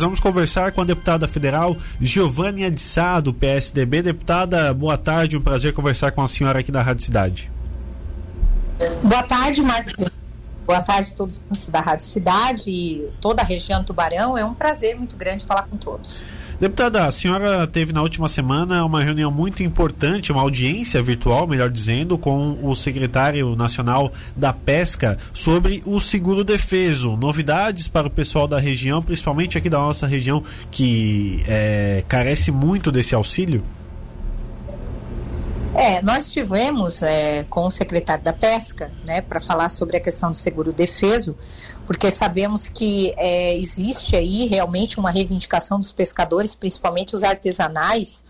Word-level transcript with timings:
Vamos 0.00 0.20
conversar 0.20 0.70
com 0.70 0.80
a 0.80 0.84
deputada 0.84 1.26
federal 1.26 1.76
Giovanni 2.00 2.78
Sá, 2.78 3.18
do 3.18 3.34
PSDB. 3.34 4.00
Deputada, 4.00 4.72
boa 4.72 4.96
tarde, 4.96 5.36
um 5.36 5.40
prazer 5.40 5.72
conversar 5.72 6.12
com 6.12 6.22
a 6.22 6.28
senhora 6.28 6.60
aqui 6.60 6.70
da 6.70 6.80
Rádio 6.80 7.04
Cidade. 7.04 7.50
Boa 9.02 9.24
tarde, 9.24 9.60
Marcos. 9.60 9.94
Boa 10.64 10.80
tarde 10.82 11.10
a 11.12 11.16
todos 11.16 11.40
da 11.72 11.80
Rádio 11.80 12.06
Cidade 12.06 12.70
e 12.70 13.10
toda 13.20 13.42
a 13.42 13.44
região 13.44 13.80
do 13.80 13.86
Tubarão. 13.88 14.38
É 14.38 14.44
um 14.44 14.54
prazer 14.54 14.94
muito 14.94 15.16
grande 15.16 15.44
falar 15.44 15.64
com 15.64 15.76
todos. 15.76 16.24
Deputada, 16.60 17.06
a 17.06 17.12
senhora 17.12 17.64
teve 17.68 17.92
na 17.92 18.02
última 18.02 18.26
semana 18.26 18.84
uma 18.84 19.00
reunião 19.00 19.30
muito 19.30 19.62
importante, 19.62 20.32
uma 20.32 20.42
audiência 20.42 21.00
virtual, 21.00 21.46
melhor 21.46 21.70
dizendo, 21.70 22.18
com 22.18 22.58
o 22.60 22.74
secretário 22.74 23.54
nacional 23.54 24.12
da 24.34 24.52
Pesca 24.52 25.16
sobre 25.32 25.80
o 25.86 26.00
seguro 26.00 26.42
defeso. 26.42 27.16
Novidades 27.16 27.86
para 27.86 28.08
o 28.08 28.10
pessoal 28.10 28.48
da 28.48 28.58
região, 28.58 29.00
principalmente 29.00 29.56
aqui 29.56 29.70
da 29.70 29.78
nossa 29.78 30.04
região, 30.04 30.42
que 30.68 31.44
é, 31.46 32.02
carece 32.08 32.50
muito 32.50 32.90
desse 32.90 33.14
auxílio? 33.14 33.62
É, 35.74 36.02
nós 36.02 36.32
tivemos 36.32 37.02
é, 37.02 37.44
com 37.44 37.66
o 37.66 37.70
secretário 37.70 38.24
da 38.24 38.32
Pesca, 38.32 38.90
né, 39.06 39.20
para 39.20 39.40
falar 39.40 39.68
sobre 39.68 39.96
a 39.96 40.00
questão 40.00 40.30
do 40.30 40.36
seguro 40.36 40.72
defeso, 40.72 41.36
porque 41.86 42.10
sabemos 42.10 42.68
que 42.68 43.14
é, 43.16 43.56
existe 43.56 44.16
aí 44.16 44.46
realmente 44.46 44.98
uma 44.98 45.10
reivindicação 45.10 45.78
dos 45.78 45.92
pescadores, 45.92 46.54
principalmente 46.54 47.14
os 47.14 47.22
artesanais, 47.22 48.24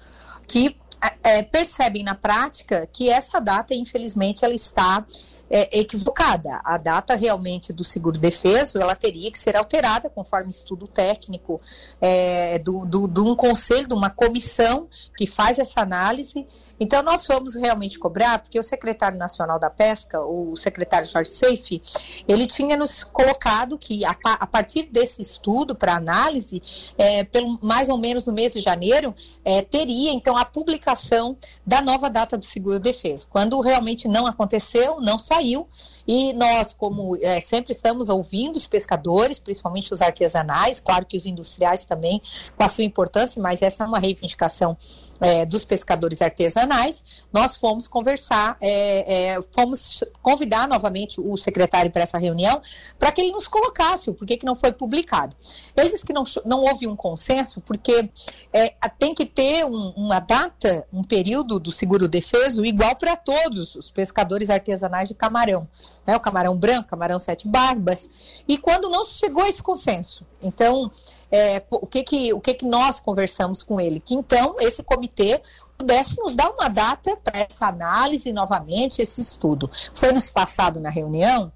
que 0.47 0.77
é, 1.23 1.43
percebem 1.43 2.03
na 2.03 2.15
prática 2.15 2.89
que 2.93 3.09
essa 3.09 3.41
data, 3.41 3.75
infelizmente, 3.75 4.45
ela 4.45 4.55
está 4.55 5.05
é, 5.51 5.79
equivocada. 5.81 6.61
A 6.65 6.77
data 6.77 7.15
realmente 7.15 7.73
do 7.73 7.85
seguro 7.85 8.19
defeso 8.19 8.79
ela 8.79 8.95
teria 8.95 9.31
que 9.31 9.39
ser 9.39 9.57
alterada 9.57 10.11
conforme 10.11 10.51
estudo 10.51 10.87
técnico 10.87 11.61
é, 12.01 12.59
do, 12.59 12.85
do, 12.85 13.09
de 13.09 13.21
um 13.21 13.35
conselho, 13.35 13.89
de 13.89 13.95
uma 13.95 14.11
comissão 14.11 14.89
que 15.17 15.27
faz 15.27 15.59
essa 15.59 15.81
análise. 15.81 16.47
Então, 16.81 17.03
nós 17.03 17.27
fomos 17.27 17.55
realmente 17.55 17.99
cobrar, 17.99 18.39
porque 18.39 18.59
o 18.59 18.63
secretário 18.63 19.19
nacional 19.19 19.59
da 19.59 19.71
pesca, 19.71 20.21
o 20.21 20.57
secretário 20.57 21.07
Jorge 21.07 21.31
Seife, 21.31 21.83
ele 22.27 22.47
tinha 22.47 22.77
nos 22.77 23.03
colocado 23.05 23.77
que, 23.79 24.05
a, 24.05 24.17
a 24.25 24.47
partir 24.47 24.85
desse 24.85 25.23
estudo 25.23 25.75
para 25.75 25.95
análise, 25.95 26.63
é, 26.97 27.25
pelo, 27.25 27.59
mais 27.63 27.89
ou 27.89 27.99
menos 27.99 28.27
no 28.27 28.33
mês 28.33 28.53
de 28.53 28.61
janeiro, 28.61 29.15
é, 29.45 29.63
teria, 29.63 30.13
então, 30.13 30.37
a 30.37 30.45
publicação 30.45 31.37
da 31.67 31.81
nova 31.81 32.09
data 32.09 32.37
do 32.37 32.45
seguro 32.45 32.79
defeso. 32.79 33.27
Quando 33.29 33.61
realmente 33.61 34.07
não 34.07 34.27
aconteceu, 34.27 35.01
não 35.01 35.19
saiu, 35.19 35.67
e 36.07 36.33
nós, 36.33 36.73
como 36.73 37.17
é, 37.21 37.41
sempre 37.41 37.73
estamos 37.73 38.09
ouvindo 38.09 38.57
os 38.57 38.67
pescadores, 38.67 39.39
principalmente 39.39 39.93
os 39.93 40.01
artesanais, 40.01 40.81
claro 40.81 41.05
que 41.05 41.17
os 41.17 41.27
industriais 41.27 41.85
também, 41.85 42.23
com 42.57 42.63
a 42.63 42.69
sua 42.69 42.85
importância, 42.85 43.43
mas 43.43 43.63
essa 43.63 43.85
é 43.85 43.87
uma 43.87 43.99
reivindicação 43.99 44.77
é, 45.21 45.45
dos 45.45 45.65
pescadores 45.65 46.23
artesanais, 46.23 47.05
nós 47.33 47.57
fomos 47.57 47.87
conversar, 47.87 48.57
é, 48.61 49.33
é, 49.35 49.43
fomos 49.53 50.05
convidar 50.23 50.69
novamente 50.69 51.21
o 51.21 51.37
secretário 51.37 51.91
para 51.91 52.03
essa 52.03 52.19
reunião, 52.19 52.61
para 52.99 53.13
que 53.13 53.21
ele 53.21 53.33
nos 53.33 53.49
colocasse 53.49 54.11
o 54.11 54.15
porquê 54.15 54.37
que 54.37 54.47
não 54.47 54.55
foi 54.55 54.73
publicado. 54.73 55.37
Ele 55.77 55.91
disse 55.91 56.05
que 56.05 56.13
não, 56.13 56.25
não 56.45 56.65
houve 56.65 56.87
um 56.87 56.97
consenso, 56.97 57.61
porque 57.61 58.11
é, 58.53 58.75
tem 58.99 59.15
que 59.15 59.27
ter 59.27 59.65
um, 59.65 59.93
uma 59.97 60.21
data, 60.21 60.87
um 60.93 61.03
período 61.03 61.59
do 61.59 61.71
seguro 61.71 62.09
defeso 62.09 62.65
igual 62.65 62.97
para 62.97 63.17
todos 63.17 63.75
os 63.75 63.91
pescadores 63.91 64.51
artesanais 64.51 65.09
de 65.09 65.15
camarão. 65.15 65.69
Né, 66.07 66.17
o 66.17 66.21
camarão 66.21 66.57
branco, 66.57 66.89
camarão 66.89 67.21
sete 67.21 67.47
barbas, 67.47 68.11
e 68.49 68.57
quando 68.57 68.89
não 68.89 69.05
chegou 69.05 69.43
a 69.43 69.49
esse 69.49 69.63
consenso. 69.63 70.27
Então, 70.43 70.91
é, 71.31 71.63
o, 71.71 71.87
que, 71.87 72.03
que, 72.03 72.33
o 72.33 72.41
que, 72.41 72.55
que 72.55 72.65
nós 72.65 73.01
conversamos 73.01 73.63
com 73.63 73.81
ele? 73.81 74.01
Que 74.01 74.15
então 74.15 74.57
esse 74.61 74.83
comitê 74.83 75.41
pudesse 75.77 76.17
nos 76.19 76.35
dar 76.35 76.51
uma 76.51 76.69
data 76.69 77.17
para 77.17 77.41
essa 77.41 77.67
análise 77.67 78.33
novamente, 78.33 79.01
esse 79.01 79.21
estudo. 79.21 79.71
Foi 79.95 80.13
nos 80.13 80.29
passado 80.29 80.81
na 80.81 80.91
reunião 80.91 81.53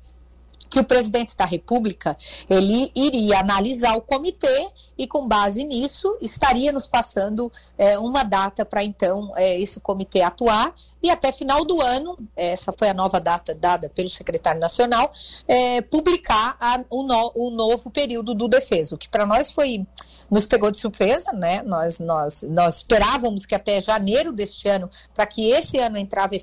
que 0.71 0.81
o 0.81 0.85
presidente 0.85 1.37
da 1.37 1.45
República 1.45 2.17
ele 2.49 2.91
iria 2.95 3.41
analisar 3.41 3.95
o 3.95 4.01
comitê 4.01 4.71
e 4.97 5.07
com 5.07 5.27
base 5.27 5.65
nisso 5.65 6.17
estaria 6.21 6.73
nos 6.73 6.87
passando 6.87 7.51
é, 7.77 7.99
uma 7.99 8.23
data 8.23 8.65
para 8.65 8.85
então 8.85 9.33
é, 9.37 9.59
esse 9.59 9.81
comitê 9.81 10.23
atuar 10.23 10.75
e 11.03 11.11
até 11.11 11.33
final 11.33 11.65
do 11.65 11.81
ano, 11.81 12.17
essa 12.37 12.73
foi 12.73 12.89
a 12.89 12.95
nova 12.95 13.19
data 13.19 13.53
dada 13.53 13.91
pelo 13.91 14.09
secretário 14.09 14.61
nacional, 14.61 15.13
é, 15.49 15.81
publicar 15.81 16.57
a, 16.61 16.81
o, 16.89 17.03
no, 17.03 17.33
o, 17.35 17.51
novo 17.51 17.91
período 17.91 18.35
do 18.35 18.47
defeso, 18.47 18.97
que 18.97 19.09
para 19.09 19.27
nós 19.27 19.51
foi, 19.51 19.85
nos 20.31 20.47
pegou 20.47 20.71
de 20.71 20.79
surpresa, 20.79 21.33
né? 21.33 21.61
Nós, 21.65 21.99
nós, 21.99 22.43
nós 22.45 22.77
esperávamos 22.77 23.45
que 23.45 23.55
até 23.55 23.81
janeiro 23.81 24.33
deste 24.33 24.69
ano, 24.69 24.89
para 25.13 25.27
que 25.27 25.51
esse 25.51 25.77
ano 25.79 25.99
entrava 25.99 26.37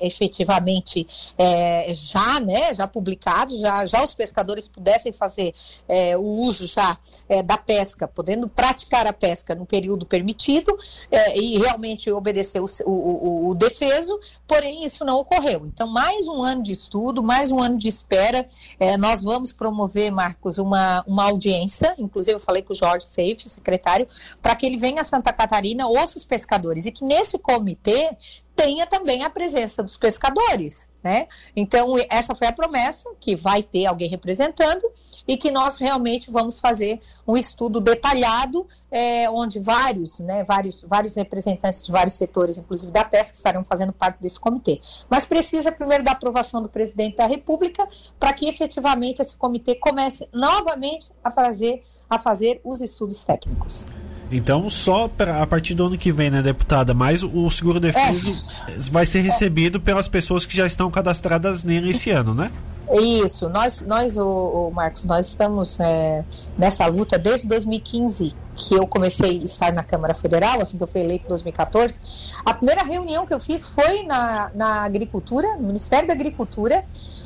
efetivamente 0.00 1.06
é, 1.36 1.92
já, 1.92 2.38
né, 2.38 2.72
já 2.72 2.86
publicado, 2.86 3.58
já, 3.58 3.84
já 3.86 4.04
os 4.04 4.14
pescadores 4.14 4.68
pudessem 4.68 5.12
fazer 5.12 5.52
é, 5.88 6.16
o 6.16 6.22
uso 6.22 6.68
já 6.68 6.96
é, 7.28 7.42
da 7.42 7.58
pesca, 7.58 7.79
podendo 8.14 8.48
praticar 8.48 9.06
a 9.06 9.12
pesca 9.12 9.54
no 9.54 9.66
período 9.66 10.06
permitido 10.06 10.76
é, 11.10 11.38
e 11.38 11.58
realmente 11.58 12.10
obedecer 12.10 12.60
o, 12.60 12.66
o, 12.86 13.48
o, 13.48 13.54
defeso 13.54 14.18
porém 14.46 14.84
isso 14.84 15.04
não 15.04 15.18
ocorreu. 15.18 15.66
Então, 15.66 15.86
mais 15.86 16.26
um 16.26 16.42
ano 16.42 16.62
de 16.62 16.72
estudo, 16.72 17.22
mais 17.22 17.50
um 17.52 17.60
ano 17.60 17.78
de 17.78 17.88
espera. 17.88 18.44
É, 18.78 18.96
nós 18.96 19.22
vamos 19.22 19.52
promover, 19.52 20.10
Marcos, 20.10 20.58
uma, 20.58 21.04
uma 21.06 21.24
audiência, 21.24 21.94
inclusive 21.98 22.34
eu 22.34 22.40
falei 22.40 22.62
com 22.62 22.72
o 22.72 22.76
Jorge 22.76 23.06
Seif, 23.06 23.48
secretário, 23.48 24.08
para 24.42 24.56
que 24.56 24.66
ele 24.66 24.76
venha 24.76 25.02
a 25.02 25.04
Santa 25.04 25.32
Catarina, 25.32 25.86
ouça 25.86 26.18
os 26.18 26.24
pescadores, 26.24 26.86
e 26.86 26.92
que 26.92 27.04
nesse 27.04 27.38
comitê 27.38 28.16
tenha 28.60 28.86
também 28.86 29.22
a 29.22 29.30
presença 29.30 29.82
dos 29.82 29.96
pescadores, 29.96 30.86
né? 31.02 31.28
Então, 31.56 31.94
essa 32.10 32.34
foi 32.34 32.46
a 32.46 32.52
promessa, 32.52 33.10
que 33.18 33.34
vai 33.34 33.62
ter 33.62 33.86
alguém 33.86 34.06
representando 34.06 34.86
e 35.26 35.34
que 35.38 35.50
nós 35.50 35.78
realmente 35.78 36.30
vamos 36.30 36.60
fazer 36.60 37.00
um 37.26 37.38
estudo 37.38 37.80
detalhado, 37.80 38.68
é, 38.90 39.30
onde 39.30 39.60
vários, 39.60 40.18
né, 40.18 40.44
vários, 40.44 40.82
vários 40.82 41.14
representantes 41.14 41.82
de 41.82 41.90
vários 41.90 42.14
setores, 42.14 42.58
inclusive 42.58 42.92
da 42.92 43.02
pesca, 43.02 43.34
estarão 43.34 43.64
fazendo 43.64 43.94
parte 43.94 44.20
desse 44.20 44.38
comitê. 44.38 44.78
Mas 45.08 45.24
precisa 45.24 45.72
primeiro 45.72 46.04
da 46.04 46.12
aprovação 46.12 46.60
do 46.60 46.68
presidente 46.68 47.16
da 47.16 47.26
República 47.26 47.88
para 48.18 48.34
que 48.34 48.46
efetivamente 48.46 49.22
esse 49.22 49.38
comitê 49.38 49.74
comece 49.74 50.28
novamente 50.34 51.10
a 51.24 51.30
fazer, 51.30 51.82
a 52.10 52.18
fazer 52.18 52.60
os 52.62 52.82
estudos 52.82 53.24
técnicos. 53.24 53.86
Então, 54.30 54.70
só 54.70 55.08
pra, 55.08 55.42
a 55.42 55.46
partir 55.46 55.74
do 55.74 55.86
ano 55.86 55.98
que 55.98 56.12
vem, 56.12 56.30
né, 56.30 56.40
deputada? 56.40 56.94
Mas 56.94 57.22
o 57.22 57.50
seguro 57.50 57.80
defeso 57.80 58.44
é. 58.68 58.72
vai 58.90 59.04
ser 59.04 59.20
recebido 59.20 59.80
pelas 59.80 60.06
pessoas 60.08 60.46
que 60.46 60.56
já 60.56 60.66
estão 60.66 60.90
cadastradas 60.90 61.64
nele 61.64 61.90
esse 61.90 62.10
ano, 62.10 62.34
né? 62.34 62.50
Isso, 62.92 63.48
nós, 63.48 63.82
nós 63.82 64.18
o, 64.18 64.68
o 64.68 64.70
Marcos, 64.72 65.04
nós 65.04 65.28
estamos 65.28 65.78
é, 65.78 66.24
nessa 66.58 66.86
luta 66.86 67.16
desde 67.16 67.46
2015, 67.46 68.34
que 68.56 68.74
eu 68.74 68.84
comecei 68.84 69.40
a 69.40 69.44
estar 69.44 69.72
na 69.72 69.84
Câmara 69.84 70.12
Federal, 70.12 70.60
assim 70.60 70.76
que 70.76 70.82
eu 70.82 70.88
fui 70.88 71.00
eleito 71.00 71.24
em 71.24 71.28
2014. 71.28 72.00
A 72.44 72.52
primeira 72.52 72.82
reunião 72.82 73.24
que 73.24 73.32
eu 73.32 73.38
fiz 73.38 73.64
foi 73.64 74.02
na, 74.02 74.50
na 74.54 74.82
Agricultura, 74.82 75.56
no 75.56 75.68
Ministério 75.68 76.08
da 76.08 76.14
Agricultura, 76.14 76.84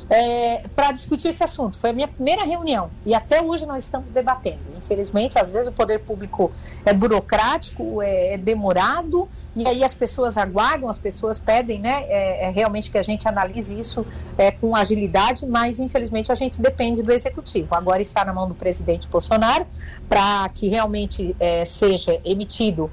é, 0.09 0.63
para 0.75 0.91
discutir 0.91 1.29
esse 1.29 1.43
assunto. 1.43 1.77
Foi 1.77 1.89
a 1.89 1.93
minha 1.93 2.07
primeira 2.07 2.43
reunião 2.43 2.89
e 3.05 3.13
até 3.13 3.41
hoje 3.41 3.65
nós 3.65 3.83
estamos 3.83 4.11
debatendo. 4.11 4.59
Infelizmente, 4.77 5.39
às 5.39 5.51
vezes 5.51 5.67
o 5.67 5.71
poder 5.71 5.99
público 5.99 6.51
é 6.85 6.93
burocrático, 6.93 8.01
é, 8.01 8.33
é 8.33 8.37
demorado 8.37 9.27
e 9.55 9.67
aí 9.67 9.83
as 9.83 9.93
pessoas 9.93 10.37
aguardam, 10.37 10.89
as 10.89 10.97
pessoas 10.97 11.39
pedem, 11.39 11.79
né, 11.79 12.05
é, 12.07 12.45
é 12.45 12.49
realmente 12.49 12.91
que 12.91 12.97
a 12.97 13.03
gente 13.03 13.27
analise 13.27 13.79
isso 13.79 14.05
é, 14.37 14.51
com 14.51 14.75
agilidade, 14.75 15.45
mas 15.45 15.79
infelizmente 15.79 16.31
a 16.31 16.35
gente 16.35 16.61
depende 16.61 17.01
do 17.01 17.11
executivo. 17.11 17.73
Agora 17.73 18.01
está 18.01 18.23
na 18.23 18.33
mão 18.33 18.47
do 18.47 18.55
presidente 18.55 19.07
Bolsonaro 19.07 19.65
para 20.07 20.49
que 20.49 20.67
realmente 20.67 21.35
é, 21.39 21.65
seja 21.65 22.19
emitido 22.23 22.89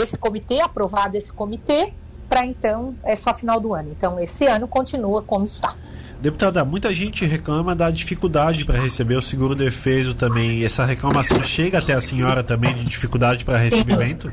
esse 0.00 0.16
comitê, 0.18 0.60
aprovado 0.60 1.16
esse 1.16 1.32
comitê, 1.32 1.92
para 2.28 2.46
então 2.46 2.94
é 3.02 3.16
só 3.16 3.34
final 3.34 3.58
do 3.58 3.74
ano. 3.74 3.90
Então 3.90 4.18
esse 4.18 4.46
ano 4.46 4.68
continua 4.68 5.20
como 5.20 5.44
está. 5.44 5.76
Deputada, 6.20 6.64
muita 6.66 6.92
gente 6.92 7.24
reclama 7.24 7.74
da 7.74 7.90
dificuldade 7.90 8.66
para 8.66 8.78
receber 8.78 9.16
o 9.16 9.22
seguro 9.22 9.54
defeso 9.54 10.14
também. 10.14 10.62
Essa 10.62 10.84
reclamação 10.84 11.42
chega 11.42 11.78
até 11.78 11.94
a 11.94 12.00
senhora 12.00 12.42
também 12.42 12.74
de 12.74 12.84
dificuldade 12.84 13.42
para 13.44 13.56
recebimento? 13.56 14.28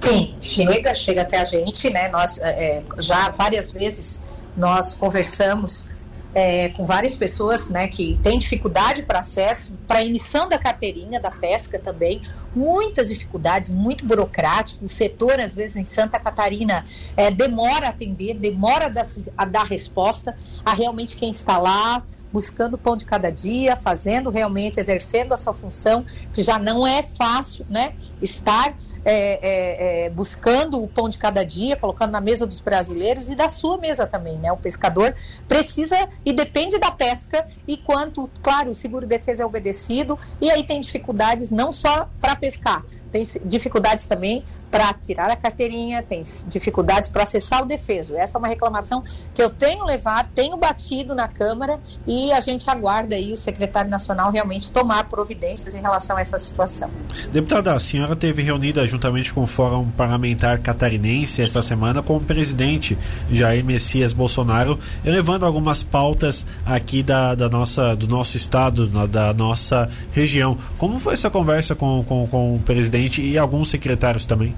Sim, 0.00 0.34
chega, 0.40 0.94
chega 0.94 1.22
até 1.22 1.38
a 1.38 1.44
gente, 1.44 1.88
né? 1.90 2.08
Nós 2.08 2.38
é, 2.38 2.82
já 2.98 3.28
várias 3.30 3.70
vezes 3.70 4.20
nós 4.56 4.94
conversamos 4.94 5.86
é, 6.34 6.68
com 6.70 6.84
várias 6.84 7.14
pessoas 7.16 7.68
né, 7.68 7.88
que 7.88 8.18
têm 8.22 8.38
dificuldade 8.38 9.02
para 9.02 9.20
acesso, 9.20 9.72
para 9.86 10.04
emissão 10.04 10.48
da 10.48 10.58
carteirinha 10.58 11.20
da 11.20 11.30
pesca 11.30 11.78
também, 11.78 12.22
muitas 12.54 13.08
dificuldades, 13.08 13.68
muito 13.68 14.04
burocrático. 14.04 14.84
O 14.84 14.88
setor, 14.88 15.40
às 15.40 15.54
vezes, 15.54 15.76
em 15.76 15.84
Santa 15.84 16.18
Catarina, 16.18 16.84
é, 17.16 17.30
demora 17.30 17.86
a 17.86 17.90
atender, 17.90 18.34
demora 18.34 18.86
a 18.86 18.88
dar, 18.88 19.06
a 19.36 19.44
dar 19.44 19.64
resposta 19.64 20.36
a 20.64 20.74
realmente 20.74 21.16
quem 21.16 21.30
está 21.30 21.58
lá, 21.58 22.02
buscando 22.32 22.74
o 22.74 22.78
pão 22.78 22.96
de 22.96 23.04
cada 23.04 23.30
dia, 23.30 23.76
fazendo 23.76 24.30
realmente, 24.30 24.78
exercendo 24.78 25.32
a 25.32 25.36
sua 25.36 25.52
função, 25.52 26.04
que 26.32 26.42
já 26.42 26.58
não 26.58 26.86
é 26.86 27.02
fácil, 27.02 27.66
né? 27.68 27.94
Estar 28.22 28.74
é, 29.04 29.14
é, 29.14 30.04
é, 30.04 30.10
buscando 30.10 30.82
o 30.82 30.86
pão 30.86 31.08
de 31.08 31.16
cada 31.16 31.44
dia, 31.44 31.76
colocando 31.76 32.10
na 32.10 32.20
mesa 32.20 32.46
dos 32.46 32.60
brasileiros 32.60 33.30
e 33.30 33.34
da 33.34 33.48
sua 33.48 33.78
mesa 33.78 34.06
também, 34.06 34.38
né? 34.38 34.52
O 34.52 34.56
pescador 34.56 35.14
precisa 35.48 35.96
e 36.24 36.32
depende 36.32 36.78
da 36.78 36.90
pesca 36.90 37.46
e 37.66 37.76
quanto, 37.78 38.28
claro, 38.42 38.70
o 38.70 38.74
seguro 38.74 39.06
de 39.06 39.08
defesa 39.08 39.42
é 39.42 39.46
obedecido 39.46 40.18
e 40.40 40.50
aí 40.50 40.64
tem 40.64 40.80
dificuldades 40.80 41.50
não 41.50 41.72
só 41.72 42.08
para 42.20 42.36
pescar, 42.40 42.84
tem 43.10 43.24
dificuldades 43.44 44.06
também 44.06 44.44
para 44.70 44.92
tirar 44.94 45.28
a 45.30 45.36
carteirinha, 45.36 46.02
tem 46.02 46.22
dificuldades 46.46 47.08
para 47.08 47.24
acessar 47.24 47.62
o 47.62 47.66
defeso. 47.66 48.14
Essa 48.16 48.36
é 48.36 48.38
uma 48.38 48.48
reclamação 48.48 49.02
que 49.34 49.42
eu 49.42 49.50
tenho 49.50 49.84
levado, 49.84 50.28
tenho 50.34 50.56
batido 50.56 51.14
na 51.14 51.26
Câmara 51.26 51.80
e 52.06 52.30
a 52.32 52.40
gente 52.40 52.70
aguarda 52.70 53.16
aí 53.16 53.32
o 53.32 53.36
secretário 53.36 53.90
nacional 53.90 54.30
realmente 54.30 54.70
tomar 54.70 55.08
providências 55.08 55.74
em 55.74 55.80
relação 55.80 56.16
a 56.16 56.20
essa 56.20 56.38
situação. 56.38 56.90
Deputada, 57.32 57.74
a 57.74 57.80
senhora 57.80 58.14
teve 58.14 58.42
reunida 58.42 58.86
juntamente 58.86 59.32
com 59.32 59.42
o 59.42 59.46
Fórum 59.46 59.90
Parlamentar 59.90 60.60
Catarinense 60.60 61.42
esta 61.42 61.62
semana 61.62 62.02
com 62.02 62.16
o 62.16 62.20
presidente 62.20 62.96
Jair 63.30 63.64
Messias 63.64 64.12
Bolsonaro, 64.12 64.78
elevando 65.04 65.44
algumas 65.44 65.82
pautas 65.82 66.46
aqui 66.64 67.02
da, 67.02 67.34
da 67.34 67.48
nossa, 67.48 67.96
do 67.96 68.06
nosso 68.06 68.36
estado, 68.36 68.86
da 69.08 69.34
nossa 69.34 69.90
região. 70.12 70.56
Como 70.78 71.00
foi 71.00 71.14
essa 71.14 71.30
conversa 71.30 71.74
com, 71.74 72.04
com, 72.04 72.26
com 72.28 72.54
o 72.54 72.58
presidente 72.60 72.99
e 73.00 73.38
alguns 73.38 73.70
secretários 73.70 74.26
também? 74.26 74.54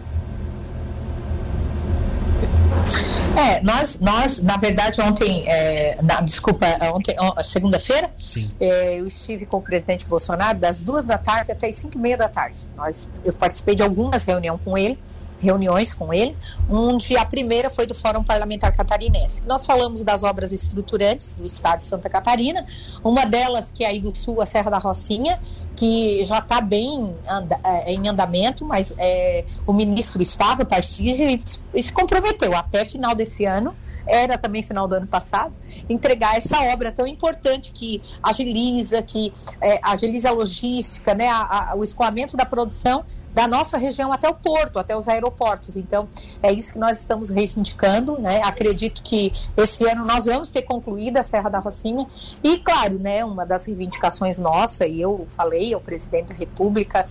É, 3.37 3.63
nós, 3.63 3.99
nós 3.99 4.43
na 4.43 4.57
verdade, 4.57 5.01
ontem, 5.01 5.45
é, 5.47 5.99
na, 6.03 6.21
desculpa, 6.21 6.67
ontem, 6.95 7.17
segunda-feira, 7.43 8.11
é, 8.61 9.01
eu 9.01 9.07
estive 9.07 9.47
com 9.47 9.57
o 9.57 9.63
presidente 9.63 10.07
Bolsonaro 10.09 10.59
das 10.59 10.83
duas 10.83 11.05
da 11.05 11.17
tarde 11.17 11.51
até 11.51 11.69
as 11.69 11.77
cinco 11.77 11.97
e 11.97 12.01
meia 12.01 12.17
da 12.17 12.29
tarde. 12.29 12.69
Nós, 12.77 13.09
eu 13.25 13.33
participei 13.33 13.75
de 13.75 13.83
algumas 13.83 14.25
reuniões 14.25 14.61
com 14.65 14.77
ele 14.77 14.99
reuniões 15.43 15.93
com 15.93 16.15
ele, 16.15 16.37
onde 16.71 17.17
a 17.17 17.25
primeira 17.25 17.69
foi 17.69 17.85
do 17.85 17.95
Fórum 17.95 18.23
Parlamentar 18.23 18.73
Catarinense. 18.73 19.43
Nós 19.45 19.67
falamos 19.67 20.05
das 20.05 20.23
obras 20.23 20.53
estruturantes 20.53 21.33
do 21.33 21.45
estado 21.45 21.79
de 21.79 21.85
Santa 21.85 22.09
Catarina, 22.09 22.65
uma 23.03 23.27
delas 23.27 23.73
que 23.73 23.85
é 23.85 23.89
aí 23.89 23.99
do 23.99 24.17
sul, 24.17 24.41
a 24.41 24.47
Serra 24.47 24.71
da 24.71 24.79
Rocinha, 24.79 25.41
que 25.75 26.23
já 26.25 26.39
está 26.39 26.61
bem 26.61 27.15
anda, 27.29 27.59
é, 27.65 27.93
em 27.93 28.09
andamento, 28.09 28.65
mas 28.65 28.95
é, 28.97 29.45
o 29.67 29.73
ministro 29.73 30.23
estava, 30.23 30.65
Tarcísio, 30.65 31.27
e 31.75 31.83
se 31.83 31.93
comprometeu 31.93 32.55
até 32.57 32.85
final 32.85 33.15
desse 33.15 33.45
ano, 33.45 33.75
era 34.07 34.39
também 34.39 34.63
final 34.63 34.87
do 34.87 34.95
ano 34.95 35.07
passado, 35.07 35.53
entregar 35.89 36.37
essa 36.37 36.61
obra 36.73 36.93
tão 36.93 37.07
importante 37.07 37.73
que 37.73 38.01
agiliza, 38.23 39.03
que 39.03 39.33
é, 39.61 39.81
agiliza 39.83 40.29
a 40.29 40.33
logística, 40.33 41.15
né, 41.15 41.29
a, 41.29 41.73
a, 41.73 41.75
o 41.77 41.83
escoamento 41.83 42.37
da 42.37 42.45
produção 42.45 43.05
da 43.33 43.49
nossa 43.49 43.79
região 43.79 44.13
até 44.13 44.29
o 44.29 44.35
porto, 44.35 44.79
até 44.79 44.97
os 44.97 45.09
aeroportos. 45.09 45.77
Então, 45.77 46.09
é 46.43 46.53
isso 46.53 46.73
que 46.73 46.79
nós 46.79 47.01
estamos 47.01 47.29
reivindicando, 47.29 48.19
né? 48.19 48.43
Acredito 48.43 49.03
que 49.03 49.33
esse 49.57 49.89
ano 49.89 50.05
nós 50.05 50.25
vamos 50.25 50.51
ter 50.51 50.63
concluído 50.63 51.17
a 51.17 51.23
Serra 51.23 51.49
da 51.49 51.59
Rocinha 51.59 52.07
e, 52.43 52.59
claro, 52.59 52.99
né, 52.99 53.25
uma 53.25 53.45
das 53.47 53.65
reivindicações 53.65 54.39
nossa, 54.39 54.87
e 54.87 55.01
eu 55.01 55.25
falei 55.29 55.73
ao 55.73 55.81
presidente 55.81 56.29
da 56.29 56.35
República, 56.35 57.07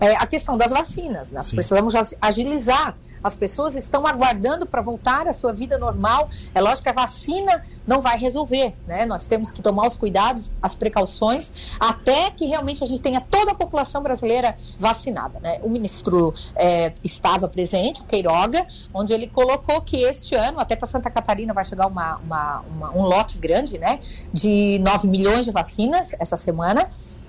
é 0.00 0.16
a 0.16 0.26
questão 0.26 0.56
das 0.56 0.70
vacinas. 0.70 1.30
Nós 1.30 1.48
Sim. 1.48 1.56
precisamos 1.56 1.94
agilizar 2.20 2.96
as 3.26 3.34
pessoas 3.34 3.74
estão 3.74 4.06
aguardando 4.06 4.66
para 4.66 4.80
voltar 4.80 5.26
à 5.26 5.32
sua 5.32 5.52
vida 5.52 5.76
normal. 5.76 6.30
É 6.54 6.60
lógico 6.60 6.84
que 6.84 6.88
a 6.90 6.92
vacina 6.92 7.64
não 7.84 8.00
vai 8.00 8.16
resolver, 8.16 8.72
né? 8.86 9.04
Nós 9.04 9.26
temos 9.26 9.50
que 9.50 9.60
tomar 9.60 9.84
os 9.86 9.96
cuidados, 9.96 10.50
as 10.62 10.76
precauções, 10.76 11.52
até 11.80 12.30
que 12.30 12.46
realmente 12.46 12.84
a 12.84 12.86
gente 12.86 13.00
tenha 13.00 13.20
toda 13.20 13.50
a 13.50 13.54
população 13.54 14.00
brasileira 14.00 14.56
vacinada, 14.78 15.40
né? 15.40 15.58
O 15.64 15.68
ministro 15.68 16.32
é, 16.54 16.92
estava 17.02 17.48
presente, 17.48 18.00
o 18.00 18.04
Queiroga, 18.04 18.64
onde 18.94 19.12
ele 19.12 19.26
colocou 19.26 19.80
que 19.80 19.96
este 20.04 20.36
ano, 20.36 20.60
até 20.60 20.76
para 20.76 20.86
Santa 20.86 21.10
Catarina, 21.10 21.52
vai 21.52 21.64
chegar 21.64 21.88
uma, 21.88 22.18
uma, 22.18 22.60
uma, 22.60 22.90
um 22.92 23.02
lote 23.02 23.38
grande, 23.38 23.76
né? 23.76 23.98
De 24.32 24.78
9 24.78 25.08
milhões 25.08 25.44
de 25.44 25.50
vacinas 25.50 26.14
essa 26.20 26.36
semana. 26.36 26.88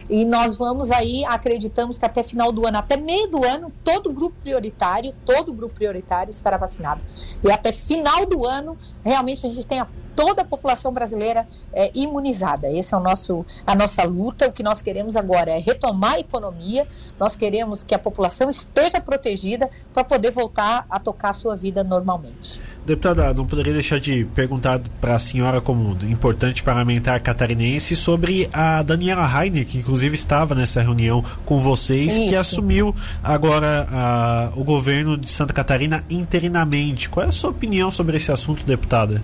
E 0.09 0.24
nós 0.24 0.57
vamos 0.57 0.89
aí, 0.89 1.25
acreditamos 1.25 1.98
que 1.98 2.06
até 2.06 2.24
final 2.24 2.51
do 2.51 2.65
ano, 2.65 2.77
até 2.77 2.95
meio 2.95 3.27
do 3.27 3.44
ano, 3.44 3.71
todo 3.83 4.12
grupo 4.12 4.36
prioritário, 4.39 5.13
todo 5.25 5.54
grupo 5.54 5.75
prioritário 5.75 6.31
estará 6.31 6.57
vacinado. 6.57 7.01
E 7.44 7.51
até 7.51 7.74
final 7.74 8.25
do 8.25 8.45
ano, 8.45 8.77
realmente 9.04 9.45
a 9.45 9.50
gente 9.50 9.68
tem 9.68 9.80
a 9.80 9.88
toda 10.17 10.41
a 10.41 10.45
população 10.45 10.91
brasileira 10.91 11.47
é, 11.71 11.91
imunizada. 11.93 12.67
Esse 12.71 12.95
é 12.95 12.97
o 12.97 12.99
nosso, 12.99 13.45
a 13.67 13.75
nossa 13.75 14.03
luta. 14.03 14.47
O 14.47 14.51
que 14.51 14.63
nós 14.63 14.81
queremos 14.81 15.15
agora 15.15 15.51
é 15.51 15.59
retomar 15.59 16.15
a 16.15 16.19
economia. 16.19 16.87
Nós 17.19 17.35
queremos 17.35 17.83
que 17.83 17.93
a 17.93 17.99
população 17.99 18.49
esteja 18.49 18.99
protegida 18.99 19.69
para 19.93 20.03
poder 20.03 20.31
voltar 20.31 20.87
a 20.89 20.99
tocar 20.99 21.29
a 21.29 21.33
sua 21.33 21.55
vida 21.55 21.83
normalmente. 21.83 22.59
Deputada, 22.83 23.31
não 23.31 23.45
poderia 23.45 23.73
deixar 23.73 23.99
de 23.99 24.25
perguntar 24.33 24.81
para 24.99 25.15
a 25.15 25.19
senhora, 25.19 25.61
como 25.61 25.95
importante 26.05 26.63
parlamentar 26.63 27.19
catarinense, 27.19 27.95
sobre 27.95 28.49
a 28.51 28.81
Daniela 28.81 29.25
Rainer, 29.25 29.67
que 29.67 29.77
inclusive 29.77 30.15
estava 30.15 30.55
nessa 30.55 30.81
reunião 30.81 31.23
com 31.45 31.59
vocês, 31.59 32.11
Isso. 32.11 32.29
que 32.29 32.35
assumiu 32.35 32.95
agora 33.21 33.85
a, 33.89 34.53
o 34.55 34.63
governo 34.63 35.15
de 35.15 35.29
Santa 35.29 35.53
Catarina 35.53 36.03
interinamente. 36.09 37.07
Qual 37.07 37.23
é 37.23 37.29
a 37.29 37.31
sua 37.31 37.51
opinião 37.51 37.91
sobre 37.91 38.17
esse 38.17 38.31
assunto, 38.31 38.65
deputada? 38.65 39.21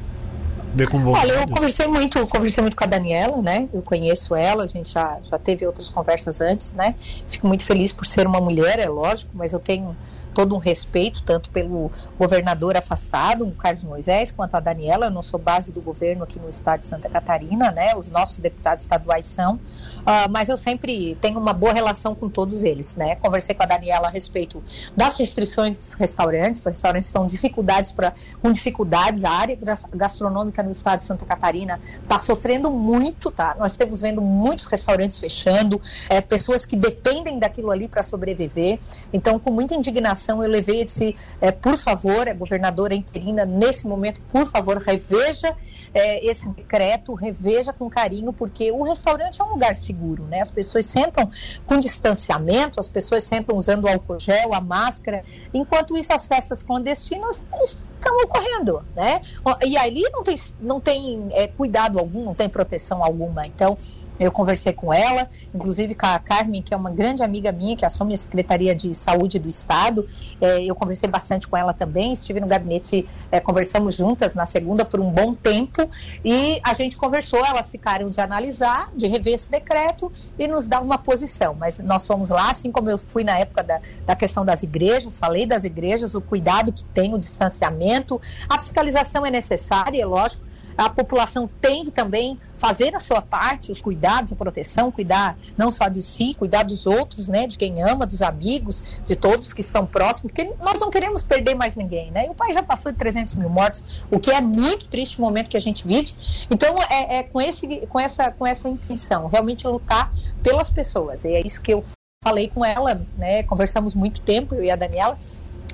Ver 0.74 0.90
com 0.90 1.02
você. 1.02 1.22
Olha, 1.22 1.34
eu 1.34 1.48
conversei 1.48 1.88
muito, 1.88 2.28
conversei 2.28 2.62
muito 2.62 2.76
com 2.76 2.84
a 2.84 2.88
Daniela, 2.88 3.42
né? 3.42 3.70
Eu 3.74 3.82
conheço 3.82 4.36
ela, 4.36 4.64
a 4.64 4.68
gente 4.68 4.92
já, 4.92 5.20
já 5.24 5.38
teve 5.38 5.66
outras 5.66 5.90
conversas 5.90 6.42
antes, 6.42 6.74
né? 6.74 6.96
Fico 7.30 7.48
muito 7.48 7.64
feliz 7.64 7.94
por 7.94 8.06
ser 8.06 8.26
uma 8.26 8.42
mulher, 8.42 8.80
é 8.80 8.90
lógico, 8.90 9.32
mas 9.34 9.54
eu 9.54 9.60
tenho 9.60 9.96
todo 10.34 10.56
um 10.56 10.58
respeito, 10.58 11.24
tanto 11.24 11.50
pelo 11.50 11.92
governador 12.18 12.76
afastado, 12.78 13.48
o 13.48 13.52
Carlos 13.52 13.84
Moisés, 13.84 14.32
quanto 14.32 14.56
a 14.56 14.60
Daniela. 14.60 15.08
Eu 15.08 15.12
não 15.12 15.24
sou 15.24 15.40
base 15.40 15.72
do 15.72 15.82
governo 15.82 16.24
aqui 16.24 16.40
no 16.40 16.50
estado 16.50 16.80
de 16.80 16.86
Santa 16.86 17.10
Catarina, 17.10 17.72
né? 17.72 17.96
Os 17.96 18.10
nossos 18.10 18.38
deputados 18.38 18.82
estaduais 18.82 19.28
são, 19.28 19.56
uh, 19.56 20.30
mas 20.30 20.50
eu 20.50 20.58
sempre 20.58 21.16
tenho 21.22 21.40
uma 21.40 21.54
boa 21.54 21.74
relação 21.74 22.16
com 22.16 22.30
todos 22.30 22.64
eles, 22.64 22.96
né? 22.96 23.16
Conversei 23.18 23.54
com 23.56 23.64
a 23.64 23.66
Daniela 23.66 24.08
a 24.08 24.10
respeito 24.10 24.64
das 24.96 25.16
restrições 25.16 25.78
dos 25.78 25.94
restaurantes. 25.94 26.62
Os 26.62 26.66
restaurantes 26.66 27.08
estão 27.08 27.28
dificuldades 27.28 27.96
com 28.42 28.52
dificuldades. 28.52 29.24
A 29.24 29.32
área 29.32 29.58
gastronômica 29.94 30.64
no 30.64 30.72
estado 30.72 31.00
de 31.00 31.06
Santa 31.06 31.26
Catarina 31.26 31.80
está 32.02 32.18
sofrendo 32.18 32.72
muito, 32.72 33.30
tá? 33.32 33.56
Nós 33.58 33.74
estamos 33.74 34.02
vendo 34.02 34.22
muitos 34.22 34.66
restaurantes 34.66 35.20
fechando, 35.20 35.80
é, 36.10 36.22
pessoas 36.22 36.66
que 36.66 36.76
dependem 36.76 37.40
daquilo 37.40 37.72
ali 37.72 37.88
para 37.88 38.04
sobreviver. 38.04 38.80
Então, 39.12 39.38
com 39.38 39.52
muita 39.52 39.76
indignação 39.76 40.23
eu 40.32 40.50
levei 40.50 40.82
e 40.82 40.86
disse, 40.86 41.16
é, 41.42 41.52
por 41.52 41.78
favor, 41.78 42.28
a 42.28 42.34
governadora 42.34 42.96
interina, 42.96 43.46
nesse 43.46 43.88
momento, 43.88 44.22
por 44.32 44.48
favor, 44.48 44.78
reveja 44.78 45.56
é, 45.94 46.26
esse 46.26 46.50
decreto, 46.50 47.14
reveja 47.14 47.72
com 47.72 47.90
carinho, 47.90 48.34
porque 48.34 48.72
o 48.72 48.84
restaurante 48.84 49.40
é 49.40 49.44
um 49.44 49.50
lugar 49.50 49.76
seguro, 49.76 50.24
né? 50.24 50.42
As 50.42 50.50
pessoas 50.50 50.86
sentam 50.86 51.30
com 51.66 51.80
distanciamento, 51.80 52.80
as 52.80 52.88
pessoas 52.88 53.24
sentam 53.24 53.56
usando 53.56 53.84
o 53.84 53.88
álcool 53.88 54.20
gel, 54.20 54.54
a 54.54 54.62
máscara, 54.62 55.24
enquanto 55.54 55.96
isso 55.96 56.12
as 56.12 56.26
festas 56.26 56.64
clandestinas 56.64 57.48
estão 57.64 58.18
ocorrendo, 58.24 58.84
né? 58.96 59.22
E 59.66 59.78
ali 59.78 60.04
não 60.12 60.24
tem, 60.24 60.36
não 60.60 60.82
tem 60.82 61.28
é, 61.32 61.48
cuidado 61.48 62.00
algum, 62.00 62.26
não 62.26 62.34
tem 62.34 62.50
proteção 62.50 63.04
alguma. 63.04 63.46
Então, 63.46 63.78
eu 64.20 64.32
conversei 64.32 64.74
com 64.74 64.94
ela, 64.94 65.28
inclusive 65.54 65.96
com 65.96 66.06
a 66.06 66.20
Carmen, 66.20 66.62
que 66.62 66.74
é 66.74 66.78
uma 66.78 66.90
grande 66.90 67.24
amiga 67.24 67.52
minha, 67.52 67.76
que 67.76 67.86
assume 67.86 68.14
a 68.14 68.18
Secretaria 68.18 68.76
de 68.76 68.94
Saúde 68.94 69.40
do 69.40 69.50
Estado. 69.50 70.08
É, 70.40 70.64
eu 70.64 70.76
conversei 70.76 71.10
bastante 71.10 71.48
com 71.48 71.58
ela 71.58 71.74
também, 71.74 72.14
estive 72.14 72.40
no 72.40 72.48
gabinete, 72.48 73.08
é, 73.32 73.40
conversamos 73.40 73.96
juntas 73.96 74.36
na 74.36 74.46
segunda 74.46 74.86
por 74.86 75.00
um 75.00 75.10
bom 75.10 75.34
tempo 75.34 75.90
e 76.24 76.60
a 76.64 76.74
gente 76.74 76.98
conversou, 76.98 77.46
elas 77.46 77.70
ficaram 77.70 78.10
de 78.10 78.22
analisar, 78.22 78.92
de 78.96 79.08
rever 79.08 79.34
esse 79.34 79.50
decreto 79.50 80.12
e 80.38 80.48
nos 80.48 80.68
dar 80.68 80.82
uma 80.82 80.98
posição. 80.98 81.54
Mas 81.54 81.80
nós 81.80 82.06
fomos 82.06 82.30
lá, 82.30 82.50
assim 82.50 82.72
como 82.72 82.90
eu 82.90 82.98
fui 82.98 83.24
na 83.24 83.38
época 83.38 83.64
da, 83.64 83.80
da 84.06 84.16
questão 84.16 84.46
das 84.46 84.64
igrejas, 84.64 85.20
falei 85.20 85.46
das 85.46 85.64
igrejas, 85.64 86.16
o 86.16 86.22
cuidado 86.22 86.72
que 86.72 86.86
tem, 86.86 87.14
o 87.14 87.18
distanciamento, 87.18 88.22
a 88.50 88.58
fiscalização 88.60 89.26
é 89.26 89.32
necessária, 89.32 90.02
é 90.02 90.06
lógico, 90.06 90.44
a 90.78 90.90
população 90.90 91.50
tem 91.62 91.86
que 91.86 91.92
também 91.92 92.40
fazer 92.58 92.96
a 92.96 93.00
sua 93.00 93.22
parte, 93.22 93.72
os 93.72 93.82
cuidados, 93.82 94.32
a 94.32 94.36
proteção, 94.36 94.92
cuidar 94.92 95.38
não 95.58 95.70
só 95.70 95.88
de 95.88 96.02
si, 96.02 96.34
cuidar 96.34 96.64
dos 96.64 96.86
outros, 96.86 97.28
né, 97.28 97.46
de 97.48 97.58
quem 97.58 97.82
ama, 97.84 98.06
dos 98.06 98.22
amigos, 98.22 98.84
de 99.06 99.16
todos 99.16 99.54
que 99.54 99.62
estão 99.62 99.86
próximos, 99.86 100.32
porque 100.32 100.54
nós 100.62 100.80
não 100.80 100.90
queremos 100.90 101.24
perder 101.24 101.56
mais 101.56 101.76
ninguém, 101.76 102.12
né? 102.12 102.28
E 102.28 102.30
o 102.30 102.34
país 102.34 102.56
já 102.56 102.64
passou 102.64 102.92
de 102.92 102.98
300 102.98 103.36
mil 103.36 103.50
mortos, 103.50 104.06
o 104.10 104.20
que 104.20 104.32
é 104.32 104.40
muito 104.40 104.88
triste 104.88 105.18
o 105.18 105.22
momento 105.22 105.50
que 105.50 105.58
a 105.58 105.62
gente 105.62 105.86
vive. 105.86 106.14
Então, 106.50 106.76
é, 106.90 107.18
é 107.18 107.24
com, 107.24 107.42
esse, 107.42 107.68
com, 107.88 108.00
essa, 108.00 108.32
com 108.32 108.46
essa 108.46 108.70
intenção, 108.70 109.28
realmente 109.28 109.68
lutar 109.68 110.12
pelas 110.42 110.70
pessoas. 110.70 111.26
E 111.26 111.34
é 111.34 111.46
isso 111.46 111.62
que 111.62 111.74
eu 111.74 111.84
falei 112.24 112.48
com 112.48 112.64
ela, 112.64 113.06
né? 113.18 113.44
Conversamos 113.44 113.94
muito 113.94 114.22
tempo, 114.22 114.56
eu 114.56 114.64
e 114.64 114.72
a 114.72 114.76
Daniela, 114.78 115.20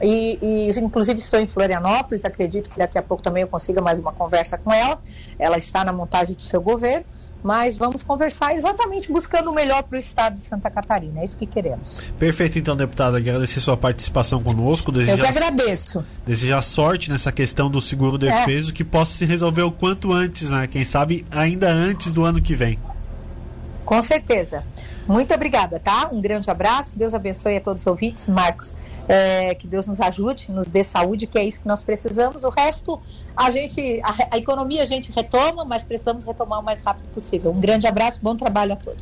e, 0.01 0.39
e, 0.41 0.79
inclusive 0.79 1.19
estou 1.19 1.39
em 1.39 1.47
Florianópolis, 1.47 2.23
acredito 2.25 2.69
que 2.69 2.77
daqui 2.77 2.97
a 2.97 3.01
pouco 3.01 3.21
também 3.21 3.41
eu 3.41 3.47
consiga 3.47 3.81
mais 3.81 3.99
uma 3.99 4.11
conversa 4.11 4.57
com 4.57 4.71
ela. 4.71 5.01
Ela 5.37 5.57
está 5.57 5.83
na 5.83 5.91
montagem 5.91 6.35
do 6.35 6.41
seu 6.41 6.61
governo, 6.61 7.05
mas 7.43 7.77
vamos 7.77 8.03
conversar 8.03 8.53
exatamente 8.53 9.11
buscando 9.11 9.49
o 9.49 9.53
melhor 9.53 9.83
para 9.83 9.95
o 9.95 9.99
estado 9.99 10.35
de 10.35 10.41
Santa 10.41 10.69
Catarina. 10.69 11.21
É 11.21 11.25
isso 11.25 11.37
que 11.37 11.45
queremos. 11.45 12.01
Perfeito, 12.17 12.59
então, 12.59 12.75
deputada. 12.75 13.17
Agradecer 13.17 13.59
sua 13.59 13.77
participação 13.77 14.41
conosco. 14.43 14.91
Desejar, 14.91 15.13
Eu 15.13 15.23
que 15.23 15.27
agradeço. 15.27 16.05
Desejar 16.25 16.61
sorte 16.61 17.09
nessa 17.09 17.31
questão 17.31 17.69
do 17.69 17.81
seguro 17.81 18.17
defeso, 18.17 18.71
é. 18.71 18.73
que 18.73 18.83
possa 18.83 19.13
se 19.13 19.25
resolver 19.25 19.63
o 19.63 19.71
quanto 19.71 20.11
antes, 20.11 20.49
né? 20.49 20.67
Quem 20.67 20.83
sabe 20.83 21.25
ainda 21.31 21.69
antes 21.69 22.11
do 22.11 22.23
ano 22.23 22.41
que 22.41 22.55
vem. 22.55 22.79
Com 23.89 24.03
certeza. 24.03 24.63
Muito 25.07 25.33
obrigada, 25.33 25.79
tá? 25.79 26.11
Um 26.13 26.21
grande 26.21 26.47
abraço, 26.47 26.95
Deus 26.95 27.15
abençoe 27.15 27.57
a 27.57 27.59
todos 27.59 27.81
os 27.81 27.87
ouvintes. 27.87 28.27
Marcos, 28.27 28.75
é, 29.07 29.55
que 29.55 29.65
Deus 29.65 29.87
nos 29.87 29.99
ajude, 29.99 30.51
nos 30.51 30.69
dê 30.69 30.83
saúde, 30.83 31.25
que 31.25 31.39
é 31.39 31.43
isso 31.43 31.61
que 31.61 31.67
nós 31.67 31.81
precisamos. 31.81 32.43
O 32.43 32.51
resto, 32.51 33.01
a 33.35 33.49
gente, 33.49 33.99
a, 34.03 34.35
a 34.35 34.37
economia 34.37 34.83
a 34.83 34.85
gente 34.85 35.11
retoma, 35.11 35.65
mas 35.65 35.81
precisamos 35.81 36.23
retomar 36.23 36.59
o 36.59 36.63
mais 36.63 36.83
rápido 36.83 37.09
possível. 37.09 37.49
Um 37.49 37.59
grande 37.59 37.87
abraço, 37.87 38.19
bom 38.21 38.35
trabalho 38.35 38.73
a 38.73 38.75
todos. 38.75 38.97